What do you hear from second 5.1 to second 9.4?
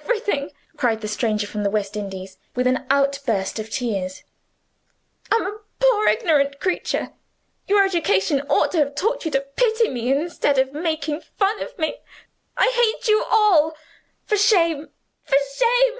"I'm a poor ignorant creature. Your education ought to have taught you